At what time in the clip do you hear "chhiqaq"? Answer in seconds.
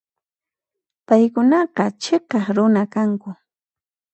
2.01-2.45